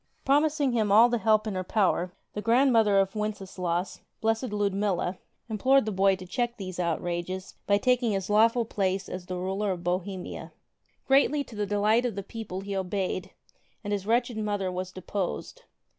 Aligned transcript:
Promising 0.25 0.71
him 0.71 0.91
all 0.91 1.09
the 1.09 1.19
help 1.19 1.45
in 1.45 1.53
her 1.53 1.63
power, 1.63 2.11
the 2.33 2.41
grandmother 2.41 2.97
of 2.97 3.13
Wenceslaus, 3.15 4.01
Blessed 4.19 4.51
Ludmilla, 4.51 5.19
implored 5.47 5.85
the 5.85 5.91
boy 5.91 6.15
to 6.15 6.25
check 6.25 6.57
these 6.57 6.79
outrages 6.79 7.53
by 7.67 7.77
taking 7.77 8.13
his 8.13 8.27
lawful 8.27 8.65
place 8.65 9.07
as 9.07 9.27
the 9.27 9.37
ruler 9.37 9.69
of 9.71 9.83
Bohemia. 9.83 10.53
Greatly 11.07 11.43
to 11.43 11.55
the 11.55 11.67
delight 11.67 12.03
of 12.07 12.15
the 12.15 12.23
people 12.23 12.61
he 12.61 12.75
obeyed, 12.75 13.29
and 13.83 13.93
his 13.93 14.07
wretched 14.07 14.37
mother 14.37 14.71
was 14.71 14.91
deposed. 14.91 15.65